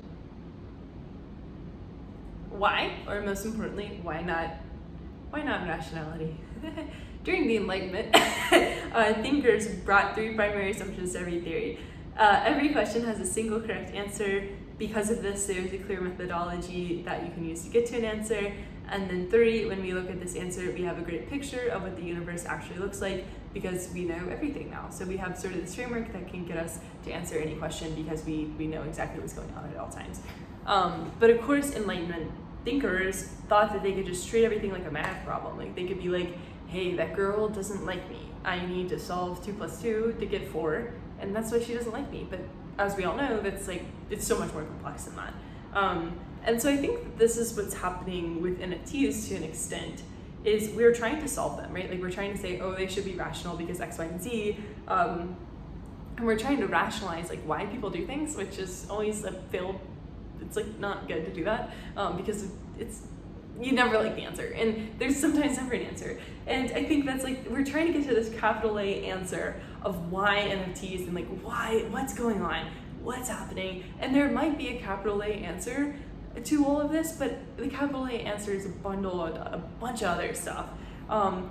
[2.49, 2.95] Why?
[3.07, 4.55] Or most importantly, why not?
[5.29, 6.35] Why not rationality?
[7.23, 11.79] During the Enlightenment, uh, thinkers brought three primary assumptions to every theory.
[12.17, 14.47] Uh, every question has a single correct answer.
[14.79, 18.05] Because of this, there's a clear methodology that you can use to get to an
[18.05, 18.51] answer.
[18.89, 21.83] And then three, when we look at this answer, we have a great picture of
[21.83, 24.89] what the universe actually looks like because we know everything now.
[24.89, 27.95] So we have sort of this framework that can get us to answer any question
[27.95, 30.21] because we, we know exactly what's going on at all times.
[30.65, 32.31] Um, but of course, Enlightenment
[32.63, 35.57] thinkers thought that they could just treat everything like a math problem.
[35.57, 38.21] Like they could be like, hey, that girl doesn't like me.
[38.45, 41.91] I need to solve two plus two to get four, and that's why she doesn't
[41.91, 42.27] like me.
[42.29, 42.39] But
[42.77, 45.33] as we all know, that's like, it's so much more complex than that.
[45.73, 50.03] Um, and so I think this is what's happening with NFTs to an extent
[50.43, 51.89] is we're trying to solve them, right?
[51.89, 54.57] Like we're trying to say, oh, they should be rational because X, Y, and Z.
[54.87, 55.35] Um,
[56.17, 59.79] and we're trying to rationalize like why people do things, which is always a failed.
[60.41, 62.47] It's like not good to do that um, because
[62.77, 63.01] it's
[63.59, 66.19] you never like the answer, and there's sometimes never an answer.
[66.47, 70.11] And I think that's like we're trying to get to this capital A answer of
[70.11, 72.69] why NFTs and like why what's going on,
[73.01, 75.95] what's happening, and there might be a capital A answer
[76.43, 80.01] to all of this, but the capital A answer is a bundle of a bunch
[80.01, 80.69] of other stuff.
[81.09, 81.49] Um,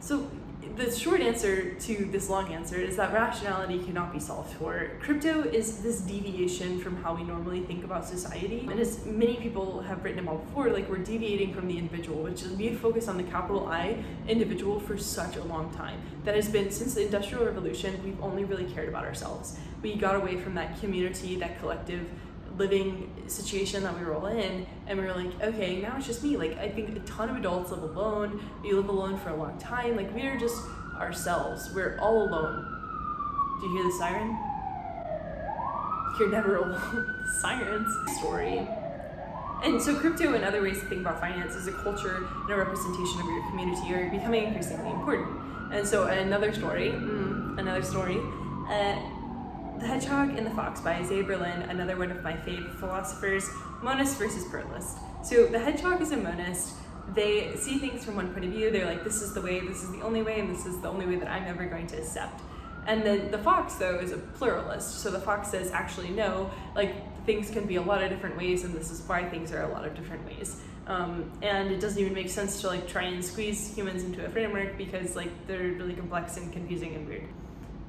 [0.00, 0.30] so
[0.74, 4.90] the short answer to this long answer is that rationality cannot be solved for.
[5.00, 8.66] Crypto is this deviation from how we normally think about society.
[8.70, 12.42] And as many people have written about before, like we're deviating from the individual, which
[12.42, 16.00] is we have focused on the capital I individual for such a long time.
[16.24, 19.58] That has been since the Industrial Revolution, we've only really cared about ourselves.
[19.82, 22.06] We got away from that community, that collective
[22.56, 26.22] living situation that we were all in and we were like okay now it's just
[26.22, 26.36] me.
[26.36, 28.40] Like i think a ton of adults live alone.
[28.64, 29.96] You live alone for a long time.
[29.96, 30.62] Like we're just
[30.98, 31.70] ourselves.
[31.74, 32.72] We're all alone.
[33.60, 34.38] Do you hear the siren?
[36.18, 37.26] You're never alone.
[37.40, 38.66] Sirens story.
[39.62, 42.56] And so crypto and other ways to think about finance is a culture and a
[42.56, 45.28] representation of your community are becoming increasingly important.
[45.72, 48.18] And so another story mm, another story
[48.68, 49.00] uh,
[49.78, 53.48] the Hedgehog and the Fox by Isaiah Berlin, another one of my favorite philosophers,
[53.82, 54.96] monist versus pluralist.
[55.22, 56.74] So the hedgehog is a monist.
[57.14, 58.70] They see things from one point of view.
[58.70, 60.88] They're like, this is the way, this is the only way, and this is the
[60.88, 62.40] only way that I'm ever going to accept.
[62.86, 65.00] And then the fox, though, is a pluralist.
[65.00, 66.94] So the fox says, actually, no, like
[67.26, 69.72] things can be a lot of different ways, and this is why things are a
[69.72, 70.60] lot of different ways.
[70.86, 74.28] Um, and it doesn't even make sense to like try and squeeze humans into a
[74.28, 77.28] framework because like they're really complex and confusing and weird.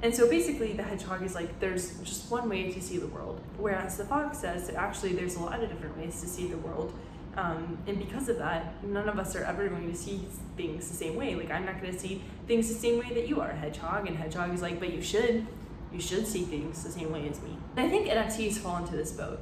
[0.03, 3.41] And so basically, the hedgehog is like, there's just one way to see the world.
[3.57, 6.57] Whereas the fox says that actually there's a lot of different ways to see the
[6.57, 6.93] world.
[7.35, 10.21] Um, and because of that, none of us are ever going to see
[10.55, 11.35] things the same way.
[11.35, 14.07] Like, I'm not going to see things the same way that you are, hedgehog.
[14.07, 15.45] And hedgehog is like, but you should.
[15.91, 17.57] You should see things the same way as me.
[17.75, 19.39] And I think NFTs fall into this boat.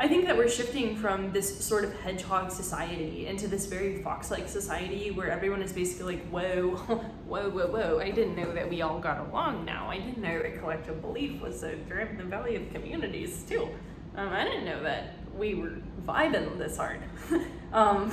[0.00, 4.30] I think that we're shifting from this sort of hedgehog society into this very fox
[4.30, 6.76] like society where everyone is basically like, whoa,
[7.26, 7.98] whoa, whoa, whoa.
[7.98, 9.90] I didn't know that we all got along now.
[9.90, 13.68] I didn't know that collective belief was so drip in the valley of communities, too.
[14.14, 17.00] Um, I didn't know that we were vibing this hard.
[17.72, 18.12] um,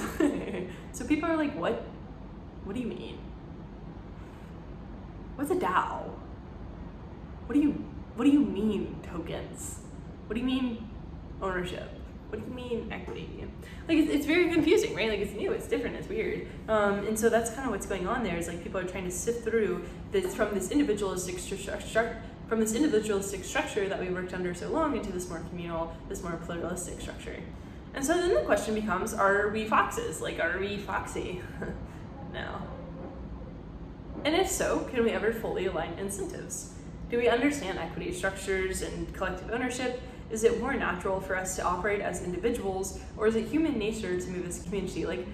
[0.92, 1.86] so people are like, what?
[2.64, 3.20] What do you mean?
[5.36, 6.10] What's a DAO?
[7.46, 7.74] What do you
[8.16, 9.82] What do you mean tokens?
[10.26, 10.85] What do you mean
[11.46, 11.90] ownership?
[12.30, 13.30] What do you mean equity?
[13.88, 15.10] Like it's, it's very confusing, right?
[15.10, 18.08] Like it's new, it's different, it's weird, um, and so that's kind of what's going
[18.08, 18.38] on there.
[18.38, 22.74] Is like people are trying to sift through this from this individualistic structure, from this
[22.74, 27.00] individualistic structure that we worked under so long into this more communal, this more pluralistic
[27.00, 27.38] structure.
[27.94, 30.20] And so then the question becomes: Are we foxes?
[30.20, 31.42] Like, are we foxy?
[32.34, 32.62] no.
[34.24, 36.74] And if so, can we ever fully align incentives?
[37.10, 40.02] Do we understand equity structures and collective ownership?
[40.36, 44.20] Is it more natural for us to operate as individuals, or is it human nature
[44.20, 45.06] to move as a community?
[45.06, 45.26] Like,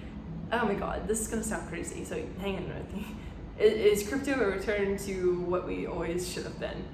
[0.52, 3.06] oh my god, this is gonna sound crazy, so hang in with me.
[3.58, 6.84] Is crypto a return to what we always should have been?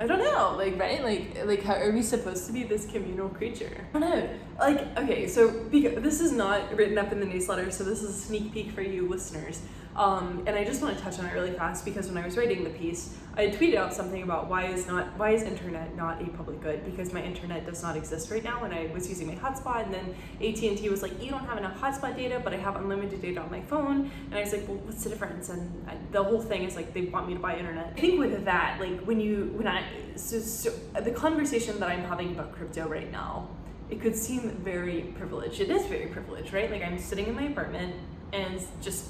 [0.00, 3.28] I don't know, like right, like like how are we supposed to be this communal
[3.28, 3.86] creature?
[3.94, 4.28] I don't know.
[4.58, 8.10] Like okay, so because this is not written up in the newsletter, so this is
[8.10, 9.62] a sneak peek for you listeners.
[9.96, 12.36] Um, and I just want to touch on it really fast because when I was
[12.36, 16.20] writing the piece, I tweeted out something about why is not why is internet not
[16.20, 19.28] a public good because my internet does not exist right now and I was using
[19.28, 22.56] my hotspot and then AT&T was like you don't have enough hotspot data but I
[22.56, 25.84] have unlimited data on my phone and I was like well what's the difference and
[25.88, 27.94] I, the whole thing is like they want me to buy internet.
[27.96, 29.84] I think with that like when you when I
[30.16, 33.48] so, so the conversation that I'm having about crypto right now
[33.90, 35.60] it could seem very privileged.
[35.60, 36.70] It is very privileged, right?
[36.70, 37.94] Like I'm sitting in my apartment
[38.32, 39.06] and just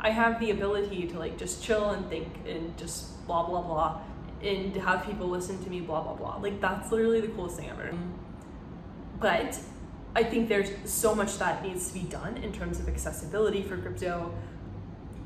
[0.00, 4.00] I have the ability to like just chill and think and just blah blah blah
[4.42, 6.36] and have people listen to me blah blah blah.
[6.36, 7.96] Like that's literally the coolest thing ever.
[9.20, 9.58] But
[10.14, 13.76] I think there's so much that needs to be done in terms of accessibility for
[13.76, 14.32] crypto,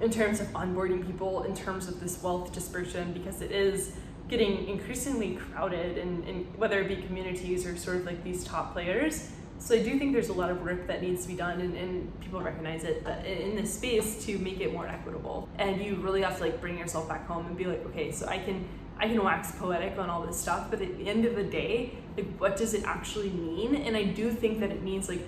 [0.01, 3.93] in terms of onboarding people, in terms of this wealth dispersion, because it is
[4.29, 8.73] getting increasingly crowded and, and whether it be communities or sort of like these top
[8.73, 11.61] players so I do think there's a lot of work that needs to be done,
[11.61, 15.49] and, and people recognize it uh, that in this space to make it more equitable.
[15.59, 18.27] And you really have to like bring yourself back home and be like, okay, so
[18.27, 18.67] I can
[18.99, 21.95] I can wax poetic on all this stuff, but at the end of the day,
[22.17, 23.75] like what does it actually mean?
[23.77, 25.25] And I do think that it means like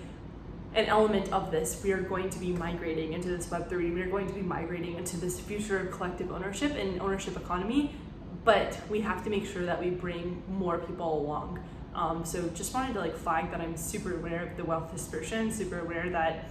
[0.75, 1.83] an element of this.
[1.85, 3.90] We are going to be migrating into this Web three.
[3.90, 7.95] We are going to be migrating into this future of collective ownership and ownership economy.
[8.45, 11.61] But we have to make sure that we bring more people along
[11.94, 15.50] um, so just wanted to like flag that I'm super aware of the wealth dispersion,
[15.50, 16.48] super aware that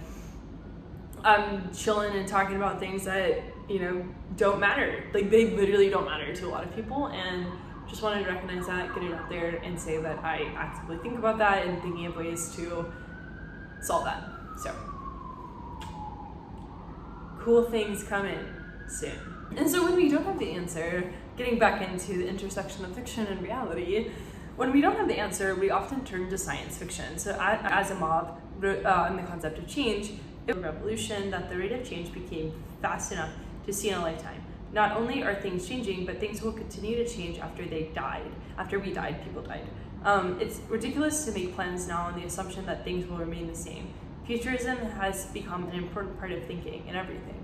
[1.24, 4.04] I'm chilling and talking about things that you know
[4.36, 5.04] don't matter.
[5.12, 7.46] Like they literally don't matter to a lot of people, and
[7.88, 11.18] just wanted to recognize that, get it out there, and say that I actively think
[11.18, 12.92] about that and thinking of ways to
[13.80, 14.22] solve that.
[14.62, 14.74] So
[17.40, 18.38] cool things coming
[18.88, 19.18] soon.
[19.56, 23.26] And so when we don't have the answer, getting back into the intersection of fiction
[23.26, 24.12] and reality
[24.56, 27.18] when we don't have the answer, we often turn to science fiction.
[27.18, 30.12] So Asimov wrote uh, on the concept of change,
[30.48, 33.30] a revolution that the rate of change became fast enough
[33.66, 34.42] to see in a lifetime.
[34.72, 38.30] Not only are things changing, but things will continue to change after they died.
[38.58, 39.66] After we died, people died.
[40.04, 43.54] Um, it's ridiculous to make plans now on the assumption that things will remain the
[43.54, 43.92] same.
[44.26, 47.38] Futurism has become an important part of thinking and everything.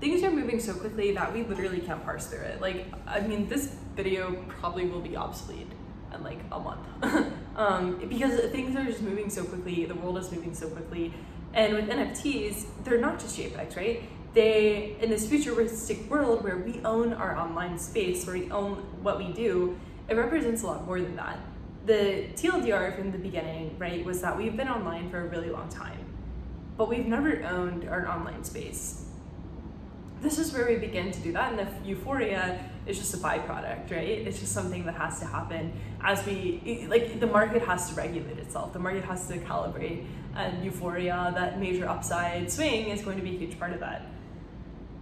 [0.00, 2.60] Things are moving so quickly that we literally can't parse through it.
[2.60, 5.68] Like, I mean, this video probably will be obsolete
[6.14, 6.86] in like a month.
[7.54, 11.12] Um, because things are just moving so quickly the world is moving so quickly.
[11.52, 14.02] And with nfts they're not just jpegs right?
[14.32, 19.18] They in this futuristic world where we own our online space where we own what
[19.18, 21.38] we do it represents a lot more than that.
[21.84, 25.68] The tldr from the beginning right was that we've been online for a really long
[25.68, 26.06] time
[26.78, 29.04] but we've never owned our online space.
[30.22, 33.90] This is where we begin to do that and the euphoria is just a byproduct
[33.90, 34.26] right?
[34.26, 38.38] It's just something that has to happen as we like the market has to regulate
[38.38, 38.72] itself.
[38.72, 40.04] The market has to calibrate
[40.34, 44.06] and euphoria that major upside swing is going to be a huge part of that.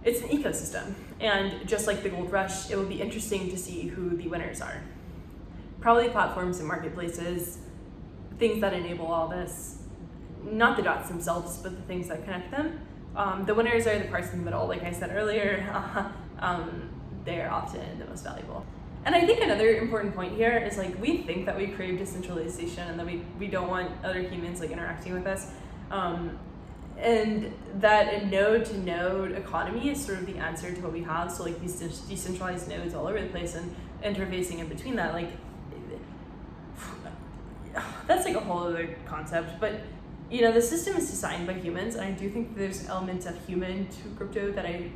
[0.03, 3.87] It's an ecosystem and just like the gold rush it will be interesting to see
[3.87, 4.81] who the winners are.
[5.79, 7.59] Probably platforms and marketplaces
[8.37, 9.77] things that enable all this
[10.43, 12.79] not the dots themselves but the things that connect them.
[13.15, 15.67] Um, the winners are the parts in the middle, like I said earlier.
[16.39, 16.89] um,
[17.25, 18.65] they're often the most valuable.
[19.03, 22.87] And I think another important point here is like we think that we crave decentralization
[22.87, 25.51] and that we, we don't want other humans like interacting with us.
[25.89, 26.37] Um,
[26.99, 31.01] and that a node to node economy is sort of the answer to what we
[31.01, 31.31] have.
[31.31, 35.31] So like these decentralized nodes all over the place and interfacing in between that, like
[38.07, 39.59] that's like a whole other concept.
[39.59, 39.81] But
[40.29, 43.45] you know, the system is designed by humans, and I do think there's elements of
[43.45, 44.91] human to crypto that I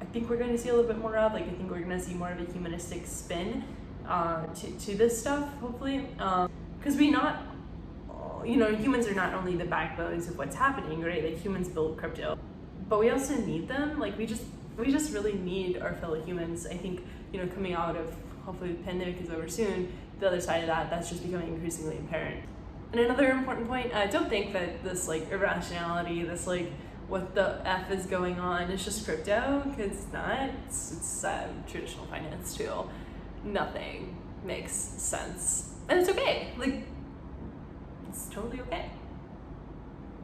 [0.00, 1.32] I think we're going to see a little bit more of.
[1.32, 3.64] Like I think we're going to see more of a humanistic spin
[4.06, 7.42] uh, to to this stuff, hopefully, because um, we not
[8.44, 11.24] you know, humans are not only the backbones of what's happening, right?
[11.24, 12.38] Like humans build crypto,
[12.88, 13.98] but we also need them.
[13.98, 14.42] Like we just
[14.76, 16.66] we just really need our fellow humans.
[16.66, 19.92] I think you know, coming out of hopefully the pandemic is over soon.
[20.20, 22.44] The other side of that, that's just becoming increasingly apparent.
[22.92, 26.72] And another important point, I don't think that this like irrationality, this like
[27.08, 30.50] what the f is going on It's just crypto because it's not.
[30.66, 32.88] It's, it's um, traditional finance too.
[33.44, 36.52] Nothing makes sense, and it's okay.
[36.58, 36.84] Like
[38.08, 38.90] it's totally okay.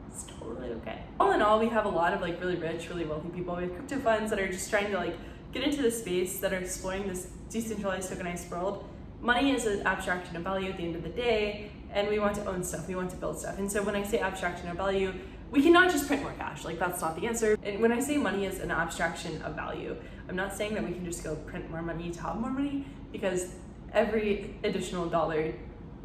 [0.09, 1.01] It's totally okay.
[1.19, 3.55] All in all, we have a lot of like really rich, really wealthy people.
[3.55, 5.17] We have crypto funds that are just trying to like
[5.53, 8.85] get into the space that are exploring this decentralized tokenized world.
[9.21, 12.35] Money is an abstraction of value at the end of the day, and we want
[12.35, 12.87] to own stuff.
[12.87, 13.57] We want to build stuff.
[13.57, 15.13] And so when I say abstraction of value,
[15.55, 16.65] we cannot just print more cash.
[16.65, 17.57] Like that's not the answer.
[17.63, 19.95] And when I say money is an abstraction of value,
[20.27, 22.85] I'm not saying that we can just go print more money to have more money
[23.13, 23.53] because
[23.93, 25.53] every additional dollar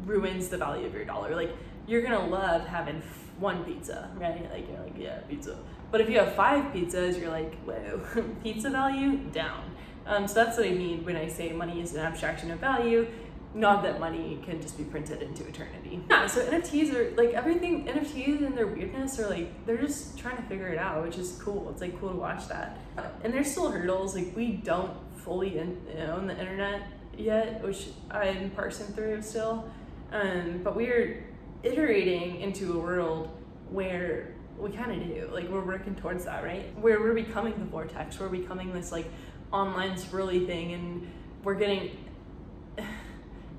[0.05, 1.35] ruins the value of your dollar.
[1.35, 1.51] Like
[1.85, 3.03] you're gonna love having
[3.39, 4.49] one pizza, right?
[4.51, 5.57] Like you're like, yeah, pizza.
[5.91, 8.01] But if you have five pizzas, you're like, whoa,
[8.43, 9.63] pizza value down.
[10.05, 13.05] Um, so that's what I mean when I say money is an abstraction of value.
[13.53, 16.01] Not that money can just be printed into eternity.
[16.09, 20.37] Yeah, so NFTs are like everything, NFTs and their weirdness are like, they're just trying
[20.37, 21.69] to figure it out, which is cool.
[21.69, 22.79] It's like cool to watch that.
[23.23, 24.15] And there's still hurdles.
[24.15, 25.77] Like, we don't fully in,
[26.09, 26.83] own the internet
[27.17, 29.69] yet, which I'm parsing through still.
[30.11, 31.25] Um, but we're
[31.63, 33.29] iterating into a world
[33.69, 37.65] where we kind of do like we're working towards that right where we're becoming the
[37.65, 39.05] vortex we're becoming this like
[39.51, 41.11] online swirly thing and
[41.43, 41.91] we're getting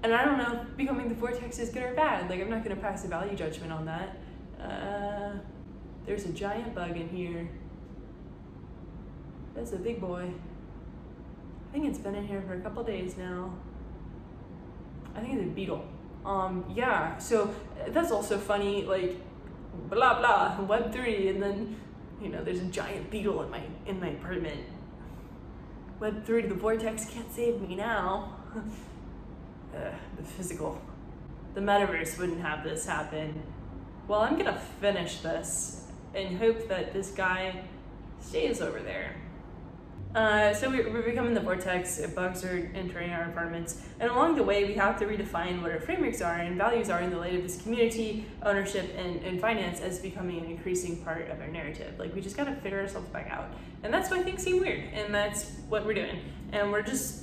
[0.03, 2.28] and i don't know if becoming the vortex is good or bad.
[2.28, 4.16] Like i'm not going to pass a value judgment on that.
[4.61, 5.38] Uh,
[6.07, 7.48] there's a giant bug in here.
[9.55, 10.30] That's a big boy.
[11.68, 13.53] I think it's been in here for a couple days now.
[15.14, 15.84] I think it's a beetle.
[16.24, 17.55] Um, yeah, so
[17.88, 19.16] that's also funny, like
[19.88, 21.76] blah blah Web three, and then
[22.20, 24.61] you know there's a giant beetle in my in my apartment.
[26.00, 28.36] Web three, the vortex can't save me now.
[29.75, 30.81] uh, the physical,
[31.55, 33.43] the metaverse wouldn't have this happen.
[34.09, 37.62] Well, I'm gonna finish this and hope that this guy
[38.20, 39.16] stays over there.
[40.14, 41.99] Uh, so we're, we're, becoming the vortex.
[42.14, 45.81] Bugs are entering our apartments, and along the way, we have to redefine what our
[45.81, 49.81] frameworks are and values are in the light of this community, ownership, and, and finance
[49.81, 51.99] as becoming an increasing part of our narrative.
[51.99, 53.55] Like we just gotta figure ourselves back out,
[53.85, 56.18] and that's why things seem weird, and that's what we're doing,
[56.53, 57.22] and we're just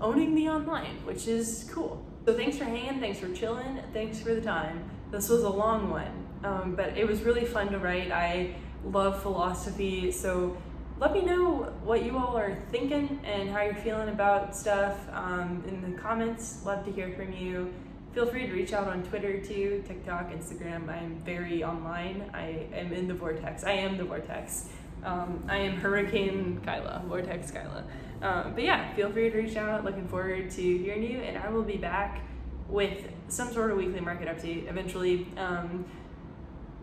[0.00, 2.04] owning the online, which is cool.
[2.24, 4.90] So thanks for hanging, thanks for chilling, thanks for the time.
[5.10, 8.10] This was a long one, um, but it was really fun to write.
[8.10, 10.56] I love philosophy, so
[10.98, 15.62] let me know what you all are thinking and how you're feeling about stuff um,
[15.68, 16.64] in the comments.
[16.64, 17.72] Love to hear from you.
[18.14, 20.88] Feel free to reach out on Twitter too, TikTok, Instagram.
[20.88, 22.30] I'm very online.
[22.32, 23.62] I am in the vortex.
[23.62, 24.70] I am the vortex.
[25.04, 27.84] Um, I am Hurricane Kyla, Vortex Kyla.
[28.22, 29.84] Um, but yeah, feel free to reach out.
[29.84, 32.22] Looking forward to hearing you, and I will be back
[32.68, 35.26] with some sort of weekly market update eventually.
[35.36, 35.84] Um,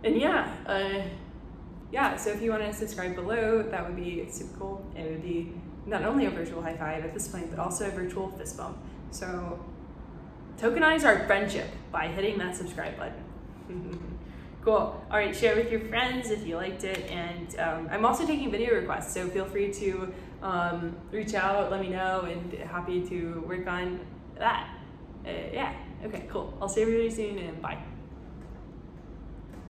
[0.04, 1.02] and yeah, uh,
[1.92, 4.86] yeah, so if you want to subscribe below, that would be super cool.
[4.96, 5.54] It would be
[5.86, 8.78] not only a virtual high five at this point, but also a virtual fist bump.
[9.12, 9.64] So
[10.58, 14.10] tokenize our friendship by hitting that subscribe button.
[14.64, 15.06] cool.
[15.12, 17.10] All right, share with your friends if you liked it.
[17.12, 21.82] And um, I'm also taking video requests, so feel free to um, reach out, let
[21.82, 24.00] me know, and happy to work on
[24.38, 24.70] that.
[25.26, 25.74] Uh, yeah,
[26.06, 26.54] okay, cool.
[26.62, 27.78] I'll see everybody soon and bye.